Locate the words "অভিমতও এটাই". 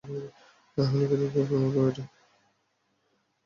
1.43-2.07